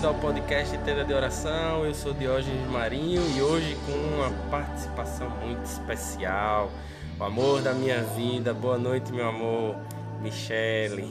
Muito 0.00 0.08
bem-vindo 0.08 0.08
ao 0.08 0.14
podcast 0.14 0.78
Tenda 0.78 1.04
de 1.04 1.12
Oração. 1.12 1.84
Eu 1.84 1.94
sou 1.94 2.14
Diógenes 2.14 2.66
Marinho 2.70 3.22
e 3.36 3.42
hoje 3.42 3.76
com 3.84 3.92
uma 3.92 4.30
participação 4.50 5.28
muito 5.28 5.64
especial. 5.64 6.70
O 7.18 7.24
amor 7.24 7.60
da 7.60 7.74
minha 7.74 8.02
vida. 8.02 8.54
Boa 8.54 8.78
noite, 8.78 9.12
meu 9.12 9.28
amor. 9.28 9.76
Michele. 10.20 11.04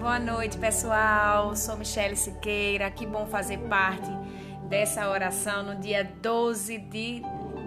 Boa 0.00 0.18
noite, 0.18 0.58
pessoal. 0.58 1.54
Sou 1.54 1.76
Michele 1.76 2.16
Siqueira. 2.16 2.90
Que 2.90 3.06
bom 3.06 3.26
fazer 3.26 3.58
parte 3.68 4.10
dessa 4.68 5.08
oração 5.08 5.62
no 5.62 5.76
dia 5.76 6.08
12 6.20 6.78
de 6.78 7.22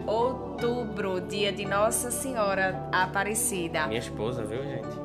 outubro, 0.06 1.22
dia 1.22 1.52
de 1.54 1.66
Nossa 1.66 2.12
Senhora 2.12 2.90
Aparecida. 2.92 3.88
Minha 3.88 4.00
esposa, 4.00 4.44
viu, 4.44 4.64
gente? 4.64 5.00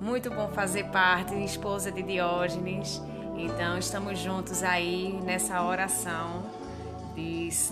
Muito 0.00 0.30
bom 0.30 0.48
fazer 0.48 0.84
parte, 0.86 1.34
esposa 1.44 1.92
de 1.92 2.02
Diógenes. 2.02 3.00
Então, 3.36 3.78
estamos 3.78 4.18
juntos 4.18 4.62
aí 4.62 5.18
nessa 5.24 5.62
oração 5.62 6.42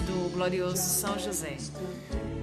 do 0.05 0.31
glorioso 0.31 0.77
São 0.77 1.19
José. 1.19 1.57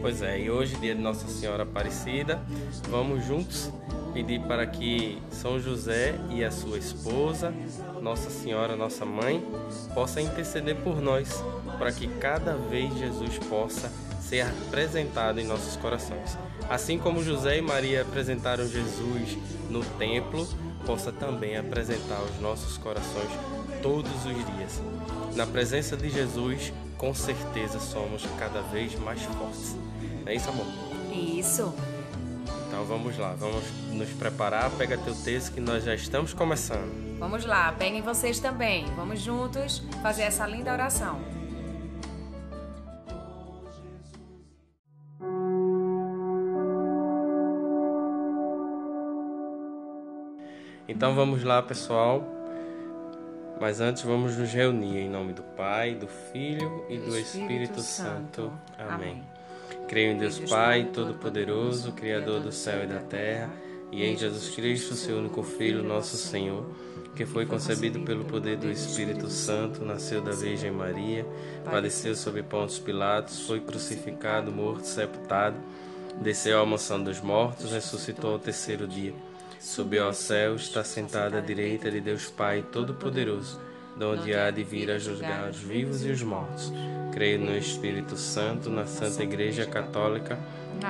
Pois 0.02 0.21
é, 0.21 0.39
e 0.39 0.49
hoje, 0.49 0.75
dia 0.77 0.95
de 0.95 1.02
Nossa 1.02 1.27
Senhora 1.27 1.63
Aparecida, 1.63 2.41
vamos 2.89 3.23
juntos 3.25 3.71
pedir 4.13 4.41
para 4.41 4.66
que 4.66 5.21
São 5.30 5.59
José 5.59 6.16
e 6.30 6.43
a 6.43 6.49
sua 6.49 6.77
esposa, 6.77 7.53
Nossa 8.02 8.30
Senhora, 8.30 8.75
nossa 8.75 9.05
mãe, 9.05 9.45
possa 9.93 10.21
interceder 10.21 10.77
por 10.77 11.02
nós, 11.02 11.43
para 11.77 11.91
que 11.91 12.08
cada 12.08 12.55
vez 12.55 12.97
Jesus 12.97 13.38
possa 13.49 13.91
ser 14.21 14.41
apresentado 14.41 15.39
em 15.39 15.45
nossos 15.45 15.75
corações. 15.75 16.38
Assim 16.69 16.97
como 16.97 17.23
José 17.23 17.58
e 17.58 17.61
Maria 17.61 18.02
apresentaram 18.02 18.67
Jesus 18.67 19.38
no 19.69 19.83
templo, 19.99 20.47
possa 20.86 21.11
também 21.11 21.58
apresentar 21.58 22.22
os 22.22 22.39
nossos 22.39 22.78
corações 22.78 23.30
todos 23.81 24.11
os 24.25 24.55
dias. 24.55 24.81
Na 25.36 25.45
presença 25.45 25.97
de 25.97 26.09
Jesus, 26.09 26.72
com 26.97 27.14
certeza 27.14 27.80
somos 27.80 28.23
cada 28.39 28.61
vez 28.61 28.97
mais 29.00 29.22
fortes. 29.23 29.75
Não 30.23 30.31
é 30.31 30.36
isso, 30.36 30.50
amor? 30.50 30.66
Isso. 31.11 31.73
Então 32.67 32.86
vamos 32.86 33.17
lá, 33.17 33.33
vamos 33.33 33.64
nos 33.92 34.09
preparar. 34.09 34.69
Pega 34.72 34.97
teu 34.97 35.16
texto 35.16 35.53
que 35.53 35.61
nós 35.61 35.83
já 35.83 35.95
estamos 35.95 36.33
começando. 36.33 37.17
Vamos 37.20 37.45
lá, 37.45 37.72
peguem 37.72 38.02
vocês 38.02 38.39
também. 38.39 38.86
Vamos 38.95 39.22
juntos 39.22 39.81
fazer 40.02 40.23
essa 40.23 40.45
linda 40.45 40.72
oração. 40.72 41.34
Então 50.95 51.13
vamos 51.13 51.43
lá, 51.43 51.61
pessoal. 51.61 52.23
Mas 53.59 53.81
antes 53.81 54.03
vamos 54.03 54.38
nos 54.38 54.49
reunir 54.53 54.97
em 54.99 55.09
nome 55.09 55.33
do 55.33 55.43
Pai, 55.43 55.93
do 55.93 56.08
Filho 56.08 56.86
e 56.89 56.97
do 56.97 57.17
Espírito 57.17 57.81
Santo. 57.81 58.49
Amém. 58.77 59.21
Creio 59.89 60.14
em 60.14 60.17
Deus 60.17 60.39
Pai, 60.39 60.86
Todo-Poderoso, 60.93 61.92
Criador 61.92 62.39
do 62.39 62.52
céu 62.52 62.86
e 62.86 62.87
da 62.87 62.99
terra, 62.99 63.49
e 63.92 64.05
em 64.05 64.17
Jesus 64.17 64.55
Cristo, 64.55 64.95
seu 64.95 65.17
único 65.17 65.43
Filho, 65.43 65.83
nosso 65.83 66.15
Senhor, 66.15 66.65
que 67.14 67.25
foi 67.25 67.45
concebido 67.45 67.99
pelo 68.02 68.23
poder 68.23 68.55
do 68.55 68.71
Espírito 68.71 69.30
Santo, 69.30 69.83
nasceu 69.83 70.21
da 70.21 70.31
Virgem 70.31 70.71
Maria, 70.71 71.25
padeceu 71.65 72.15
sob 72.15 72.41
Pontos 72.43 72.80
Pilatos, 72.80 73.45
foi 73.45 73.59
crucificado, 73.59 74.49
morto, 74.49 74.86
sepultado, 74.86 75.58
desceu 76.21 76.61
à 76.61 76.65
mansão 76.65 77.03
dos 77.03 77.20
mortos, 77.20 77.71
ressuscitou 77.71 78.33
ao 78.33 78.39
terceiro 78.39 78.87
dia. 78.87 79.14
Subiu 79.60 80.05
ao 80.05 80.14
céu, 80.14 80.55
está 80.55 80.83
sentado 80.83 81.38
à 81.38 81.39
direita 81.39 81.89
de 81.89 81.99
Deus 81.99 82.30
Pai 82.30 82.64
Todo-Poderoso, 82.71 83.60
de 83.98 84.05
onde 84.05 84.33
há 84.36 84.52
de 84.52 84.64
vir 84.64 84.92
a 84.92 84.99
julgar 84.99 85.49
os 85.49 85.58
vivos 85.58 86.05
e 86.05 86.10
os 86.10 86.21
mortos. 86.21 86.71
Creio 87.11 87.39
no 87.39 87.58
Espírito 87.58 88.17
Santo, 88.17 88.70
na 88.70 88.86
Santa 88.86 89.23
Igreja 89.23 89.65
Católica, 89.65 90.38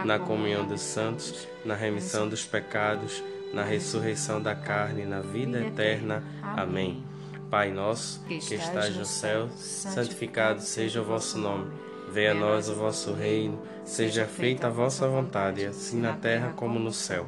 na 0.03 0.19
comunhão 0.19 0.65
dos 0.65 0.81
santos, 0.81 1.47
na 1.63 1.75
remissão 1.75 2.27
dos 2.27 2.45
pecados, 2.45 3.23
na 3.53 3.63
ressurreição 3.63 4.41
da 4.41 4.55
carne, 4.55 5.05
na 5.05 5.21
vida 5.21 5.59
eterna. 5.61 6.23
Amém. 6.41 7.03
Pai 7.49 7.71
nosso, 7.71 8.23
que 8.25 8.55
estás 8.55 8.95
no 8.95 9.05
céu, 9.05 9.47
santificado 9.55 10.61
seja 10.61 11.01
o 11.01 11.05
vosso 11.05 11.37
nome. 11.37 11.71
Venha 12.11 12.31
a 12.31 12.35
nós 12.35 12.69
o 12.69 12.75
vosso 12.75 13.13
reino, 13.13 13.61
seja 13.83 14.25
feita 14.25 14.67
a 14.67 14.69
vossa 14.69 15.07
vontade, 15.07 15.65
assim 15.65 15.99
na 15.99 16.13
terra 16.13 16.53
como 16.55 16.79
no 16.79 16.91
céu. 16.91 17.27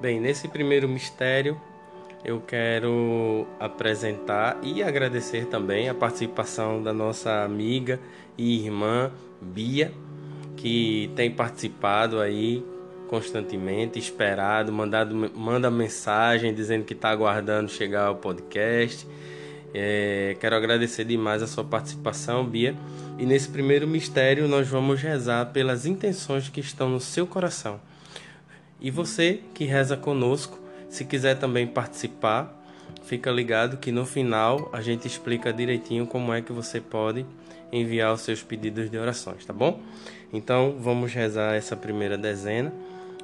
Bem, 0.00 0.18
nesse 0.18 0.48
primeiro 0.48 0.88
mistério, 0.88 1.60
eu 2.24 2.40
quero 2.40 3.46
apresentar 3.58 4.58
e 4.62 4.82
agradecer 4.82 5.44
também 5.44 5.90
a 5.90 5.94
participação 5.94 6.82
da 6.82 6.90
nossa 6.90 7.44
amiga 7.44 8.00
e 8.38 8.64
irmã 8.64 9.12
Bia, 9.42 9.92
que 10.56 11.10
tem 11.14 11.30
participado 11.30 12.18
aí 12.18 12.64
constantemente, 13.08 13.98
esperado, 13.98 14.72
mandado, 14.72 15.14
manda 15.14 15.70
mensagem 15.70 16.54
dizendo 16.54 16.86
que 16.86 16.94
está 16.94 17.10
aguardando 17.10 17.70
chegar 17.70 18.06
ao 18.06 18.16
podcast. 18.16 19.06
É, 19.74 20.34
quero 20.40 20.56
agradecer 20.56 21.04
demais 21.04 21.42
a 21.42 21.46
sua 21.46 21.62
participação, 21.62 22.42
Bia. 22.46 22.74
E 23.18 23.26
nesse 23.26 23.50
primeiro 23.50 23.86
mistério, 23.86 24.48
nós 24.48 24.66
vamos 24.66 25.02
rezar 25.02 25.44
pelas 25.52 25.84
intenções 25.84 26.48
que 26.48 26.60
estão 26.60 26.88
no 26.88 27.00
seu 27.00 27.26
coração. 27.26 27.89
E 28.80 28.90
você 28.90 29.40
que 29.54 29.64
reza 29.64 29.96
conosco, 29.96 30.58
se 30.88 31.04
quiser 31.04 31.38
também 31.38 31.66
participar, 31.66 32.56
fica 33.02 33.30
ligado 33.30 33.76
que 33.76 33.92
no 33.92 34.06
final 34.06 34.70
a 34.72 34.80
gente 34.80 35.06
explica 35.06 35.52
direitinho 35.52 36.06
como 36.06 36.32
é 36.32 36.40
que 36.40 36.52
você 36.52 36.80
pode 36.80 37.26
enviar 37.72 38.12
os 38.12 38.22
seus 38.22 38.42
pedidos 38.42 38.90
de 38.90 38.98
orações, 38.98 39.44
tá 39.44 39.52
bom? 39.52 39.80
Então 40.32 40.76
vamos 40.78 41.12
rezar 41.12 41.54
essa 41.54 41.76
primeira 41.76 42.16
dezena 42.16 42.72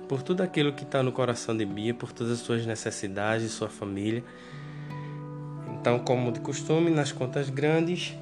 por 0.08 0.22
tudo 0.22 0.42
aquilo 0.42 0.72
que 0.72 0.84
está 0.84 1.02
no 1.02 1.10
coração 1.10 1.56
de 1.56 1.64
Bia, 1.64 1.92
por 1.92 2.12
todas 2.12 2.32
as 2.32 2.38
suas 2.38 2.64
necessidades, 2.64 3.50
sua 3.50 3.68
família. 3.68 4.22
Então, 5.80 5.98
como 5.98 6.32
de 6.32 6.40
costume, 6.40 6.90
nas 6.90 7.12
contas 7.12 7.50
grandes, 7.50 8.14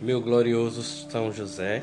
meu 0.00 0.20
glorioso 0.20 0.82
São 0.82 1.32
José, 1.32 1.82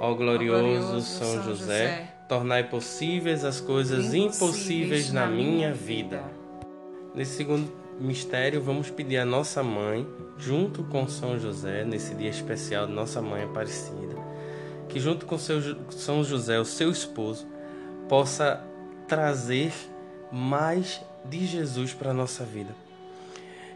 Ó 0.00 0.14
glorioso 0.14 1.00
São 1.00 1.42
José, 1.42 2.14
tornai 2.28 2.62
possíveis 2.64 3.44
as 3.44 3.60
coisas 3.60 4.14
impossíveis 4.14 5.12
na 5.12 5.26
minha 5.26 5.72
vida. 5.72 6.22
Nesse 7.14 7.36
segundo 7.36 7.72
mistério, 7.98 8.62
vamos 8.62 8.90
pedir 8.90 9.18
a 9.18 9.24
nossa 9.24 9.62
mãe, 9.62 10.06
junto 10.36 10.84
com 10.84 11.08
São 11.08 11.38
José, 11.38 11.84
nesse 11.84 12.14
dia 12.14 12.30
especial 12.30 12.86
de 12.86 12.92
nossa 12.92 13.20
mãe 13.20 13.42
Aparecida, 13.42 14.14
que 14.88 15.00
junto 15.00 15.26
com 15.26 15.36
seu, 15.36 15.60
São 15.90 16.22
José, 16.22 16.60
o 16.60 16.64
seu 16.64 16.92
esposo, 16.92 17.46
possa 18.08 18.62
trazer 19.08 19.72
mais 20.30 21.00
de 21.24 21.44
Jesus 21.44 21.92
para 21.92 22.10
a 22.10 22.14
nossa 22.14 22.44
vida. 22.44 22.74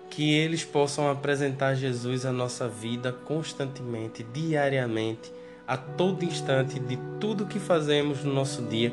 Que 0.09 0.35
eles 0.35 0.63
possam 0.63 1.11
apresentar 1.11 1.75
Jesus 1.75 2.25
à 2.25 2.31
nossa 2.33 2.69
vida 2.69 3.13
constantemente, 3.13 4.23
diariamente, 4.23 5.33
a 5.67 5.77
todo 5.77 6.25
instante 6.25 6.79
de 6.79 6.99
tudo 7.21 7.47
que 7.47 7.59
fazemos 7.59 8.25
no 8.25 8.33
nosso 8.33 8.63
dia. 8.63 8.93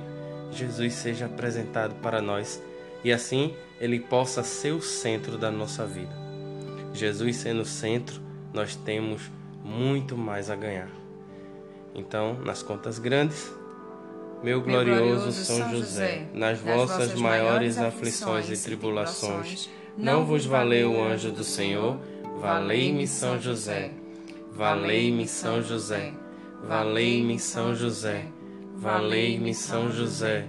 Jesus 0.52 0.94
seja 0.94 1.26
apresentado 1.26 1.96
para 1.96 2.22
nós 2.22 2.62
e 3.04 3.12
assim 3.12 3.54
ele 3.80 4.00
possa 4.00 4.44
ser 4.44 4.72
o 4.72 4.82
centro 4.82 5.38
da 5.38 5.52
nossa 5.52 5.86
vida. 5.86 6.14
Jesus 6.94 7.38
sendo 7.38 7.62
o 7.62 7.66
centro, 7.66 8.22
nós 8.54 8.76
temos 8.76 9.32
muito 9.64 10.18
mais 10.18 10.50
a 10.50 10.56
ganhar. 10.56 10.90
Então, 11.94 12.38
nas 12.46 12.64
contas 12.64 13.00
grandes, 13.00 13.52
meu 14.44 14.62
glorioso 14.62 15.32
São 15.32 15.70
José, 15.72 16.28
nas 16.34 16.60
vossas 16.60 17.14
maiores 17.16 17.78
aflições 17.78 18.50
e 18.50 18.64
tribulações, 18.64 19.70
não 19.98 20.26
vos 20.26 20.46
valeu 20.46 20.94
o 20.94 21.04
anjo 21.04 21.32
do 21.32 21.44
Senhor? 21.44 21.98
Valei-me 22.40 23.06
São 23.06 23.40
José, 23.40 23.92
valei-me 24.52 25.28
São 25.28 25.62
José, 25.62 26.14
valei-me 26.68 27.40
São 27.40 27.74
José, 27.76 28.26
valei-me 28.76 29.54
São 29.54 29.92
José, 29.92 30.46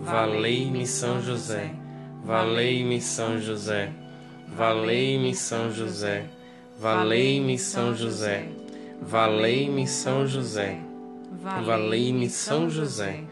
valei-me 0.00 0.86
São 0.86 1.20
José, 1.20 1.70
valei-me 2.24 3.00
São 3.00 3.38
José, 3.38 3.90
valei-me 4.48 5.34
São 5.34 5.70
José, 5.70 6.24
valei-me 6.78 7.58
São 7.58 7.94
José, 7.94 8.44
valei-me 9.00 9.86
São 9.86 10.26
José, 10.26 10.78
valei-me 11.42 12.28
São 12.28 12.68
José, 12.68 13.24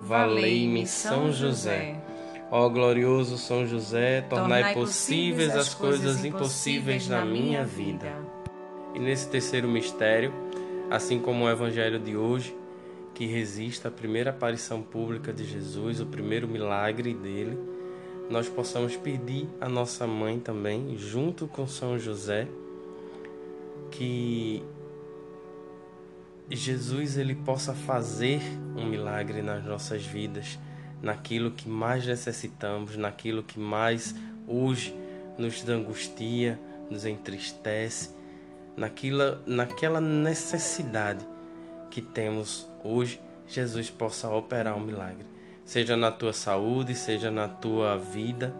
valei-me 0.00 0.86
São 0.86 1.32
José. 1.32 1.96
Ó 2.50 2.68
glorioso 2.68 3.38
São 3.38 3.66
José, 3.66 4.20
tornai 4.20 4.74
possíveis 4.74 5.56
as 5.56 5.72
coisas 5.72 6.22
impossíveis 6.22 7.08
na 7.08 7.24
minha 7.24 7.64
vida. 7.64 8.12
E 8.94 8.98
nesse 8.98 9.26
terceiro 9.28 9.66
mistério, 9.68 10.34
assim 10.90 11.18
como 11.18 11.44
o 11.44 11.50
evangelho 11.50 11.98
de 11.98 12.16
hoje, 12.16 12.56
que 13.14 13.26
resiste 13.26 13.86
à 13.86 13.90
primeira 13.90 14.30
aparição 14.30 14.82
pública 14.82 15.32
de 15.32 15.44
Jesus, 15.44 16.00
o 16.00 16.06
primeiro 16.06 16.48
milagre 16.48 17.12
dele, 17.14 17.58
nós 18.30 18.48
possamos 18.48 18.96
pedir 18.96 19.48
à 19.60 19.68
nossa 19.68 20.06
mãe 20.06 20.38
também, 20.38 20.96
junto 20.96 21.46
com 21.46 21.66
São 21.66 21.98
José, 21.98 22.48
que 23.90 24.62
Jesus 26.48 27.16
ele 27.16 27.34
possa 27.34 27.74
fazer 27.74 28.40
um 28.76 28.86
milagre 28.86 29.42
nas 29.42 29.64
nossas 29.64 30.04
vidas, 30.04 30.58
naquilo 31.02 31.50
que 31.50 31.68
mais 31.68 32.06
necessitamos, 32.06 32.96
naquilo 32.96 33.42
que 33.42 33.58
mais 33.58 34.14
hoje 34.46 34.96
nos 35.36 35.68
angustia, 35.68 36.58
nos 36.90 37.04
entristece, 37.04 38.10
naquela, 38.76 39.42
naquela 39.46 40.00
necessidade 40.00 41.26
que 41.90 42.00
temos 42.00 42.68
hoje, 42.82 43.20
Jesus 43.46 43.90
possa 43.90 44.28
operar 44.28 44.76
um 44.76 44.80
milagre. 44.80 45.26
Seja 45.64 45.96
na 45.96 46.10
tua 46.10 46.32
saúde, 46.32 46.94
seja 46.94 47.30
na 47.30 47.48
tua 47.48 47.96
vida, 47.96 48.52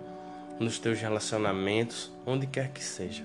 nos 0.61 0.79
teus 0.79 1.01
relacionamentos, 1.01 2.13
onde 2.27 2.47
quer 2.47 2.69
que 2.69 2.83
seja. 2.83 3.25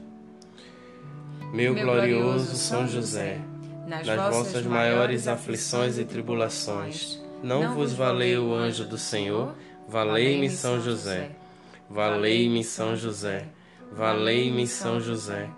Meu, 1.53 1.73
Meu 1.73 1.83
glorioso 1.83 2.55
São 2.55 2.87
José, 2.87 3.39
nas, 3.85 4.05
nas 4.05 4.35
vossas 4.35 4.65
maiores 4.65 5.27
aflições 5.27 5.97
e 5.97 6.05
tribulações, 6.05 7.21
não 7.43 7.73
vos 7.73 7.93
valeu 7.93 8.47
o 8.47 8.53
anjo 8.53 8.85
do 8.85 8.97
Senhor? 8.97 9.53
Valei-me 9.87 10.49
São 10.49 10.81
José. 10.81 11.31
Valei-me 11.89 12.63
São 12.63 12.95
José. 12.95 13.45
Valei-me 13.91 14.67
São 14.67 14.99
José 14.99 15.49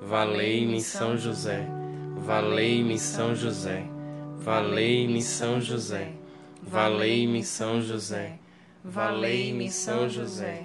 valei-me 0.00 0.80
São 0.80 1.16
José, 1.16 1.66
valei-me 2.16 2.98
São 2.98 3.34
José, 3.34 3.84
valei-me 4.38 5.22
São 5.22 5.60
José, 5.60 6.12
valei-me 6.62 7.42
São 7.42 7.80
José, 7.80 8.38
valei-me 8.84 9.70
São 9.70 10.08
José, 10.08 10.62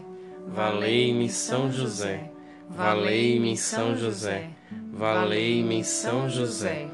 valei-me 0.47 1.29
São 1.29 1.71
José, 1.71 2.31
valei-me 2.69 3.57
São 3.57 3.95
José, 3.95 4.49
valei-me 4.93 5.83
São 5.83 6.29
José. 6.29 6.87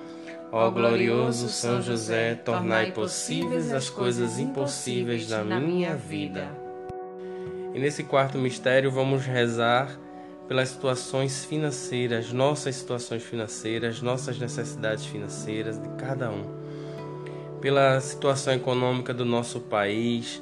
Ó 0.50 0.70
glorioso 0.72 1.50
São 1.50 1.82
José, 1.82 2.34
tornai 2.36 2.94
possíveis 2.94 3.74
as 3.74 3.90
coisas 3.90 4.40
impossíveis 4.40 5.28
da 5.28 5.44
minha 5.44 5.94
vida. 5.94 6.48
E 7.74 7.80
nesse 7.80 8.04
quarto 8.04 8.38
mistério 8.38 8.90
vamos 8.90 9.26
rezar 9.26 10.00
pelas 10.48 10.70
situações 10.70 11.44
financeiras, 11.44 12.32
nossas 12.32 12.76
situações 12.76 13.24
financeiras, 13.24 14.02
nossas 14.02 14.40
necessidades 14.40 15.06
financeiras 15.06 15.78
de 15.78 15.90
cada 15.98 16.32
um, 16.32 16.46
pela 17.60 18.00
situação 18.00 18.54
econômica 18.54 19.14
do 19.14 19.26
nosso 19.26 19.60
país 19.60 20.42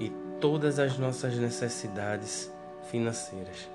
e 0.00 0.10
todas 0.40 0.78
as 0.78 0.98
nossas 0.98 1.36
necessidades 1.36 2.50
financeiras. 2.90 3.68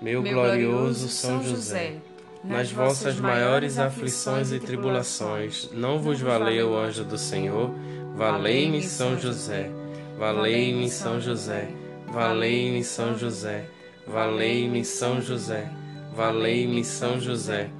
Meu, 0.00 0.22
Meu 0.22 0.32
glorioso 0.32 1.08
São 1.08 1.42
José, 1.42 1.96
nas 2.42 2.70
vossas 2.70 3.18
maiores 3.18 3.78
aflições 3.78 4.52
e 4.52 4.58
tribulações, 4.58 5.70
não 5.72 5.98
vos 5.98 6.20
valeu 6.20 6.72
o 6.72 6.76
anjo 6.76 7.04
do 7.04 7.18
Senhor? 7.18 7.70
Valei-me 8.14 8.82
São 8.82 9.18
José, 9.18 9.70
valei-me 10.18 10.88
São 10.88 11.20
José, 11.20 11.68
valei-me 12.06 12.82
São 12.84 13.18
José. 13.18 13.73
Valei-me 14.06 14.84
São 14.84 15.20
José, 15.20 15.70
valei-me 16.14 16.84
São 16.84 17.18
José, 17.18 17.70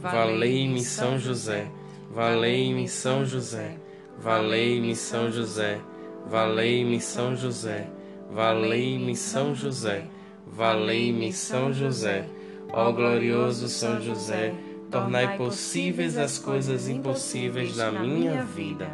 valei-me 0.00 0.82
São 0.82 1.18
José, 1.18 1.66
valei-me 2.10 2.88
São 2.88 3.24
José, 3.26 3.76
valei-me 4.18 4.96
São 4.96 5.30
José, 5.30 5.80
valei-me 6.26 7.00
São 7.00 7.36
José, 7.36 7.86
valei-me 8.30 9.14
São 9.14 9.54
José, 9.54 10.04
valei-me 10.46 11.32
São 11.32 11.70
José, 11.72 12.24
ó 12.72 12.90
glorioso 12.90 13.68
São 13.68 14.00
José, 14.00 14.54
tornai 14.90 15.36
possíveis 15.36 16.16
as 16.16 16.38
coisas 16.38 16.88
impossíveis 16.88 17.76
na 17.76 17.92
minha 17.92 18.42
vida. 18.42 18.88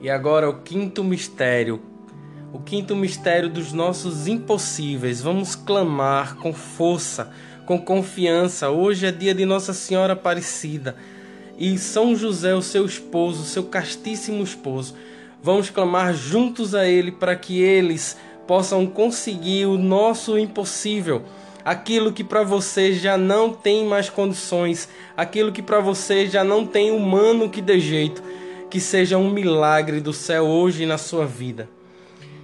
E 0.00 0.08
agora 0.08 0.48
o 0.48 0.62
quinto 0.62 1.02
mistério, 1.02 1.80
o 2.52 2.58
quinto 2.58 2.94
mistério 2.94 3.48
dos 3.48 3.72
nossos 3.72 4.26
impossíveis. 4.26 5.20
Vamos 5.20 5.54
clamar 5.54 6.36
com 6.36 6.52
força, 6.52 7.30
com 7.64 7.78
confiança. 7.78 8.70
Hoje 8.70 9.06
é 9.06 9.12
dia 9.12 9.34
de 9.34 9.44
Nossa 9.44 9.72
Senhora 9.72 10.12
Aparecida 10.12 10.96
e 11.58 11.76
São 11.78 12.14
José, 12.14 12.54
o 12.54 12.62
seu 12.62 12.84
esposo, 12.84 13.44
seu 13.44 13.64
castíssimo 13.64 14.42
esposo. 14.42 14.94
Vamos 15.42 15.70
clamar 15.70 16.14
juntos 16.14 16.74
a 16.74 16.86
Ele 16.86 17.12
para 17.12 17.36
que 17.36 17.60
eles 17.60 18.16
possam 18.46 18.86
conseguir 18.86 19.66
o 19.66 19.76
nosso 19.76 20.38
impossível. 20.38 21.22
Aquilo 21.64 22.12
que 22.12 22.22
para 22.22 22.44
você 22.44 22.92
já 22.92 23.18
não 23.18 23.52
tem 23.52 23.84
mais 23.84 24.08
condições, 24.08 24.88
aquilo 25.16 25.50
que 25.50 25.62
para 25.62 25.80
você 25.80 26.28
já 26.28 26.44
não 26.44 26.64
tem 26.64 26.92
humano 26.92 27.50
que 27.50 27.60
dê 27.60 27.80
jeito, 27.80 28.22
que 28.70 28.78
seja 28.78 29.18
um 29.18 29.30
milagre 29.30 30.00
do 30.00 30.12
céu 30.12 30.44
hoje 30.44 30.86
na 30.86 30.96
sua 30.96 31.26
vida. 31.26 31.68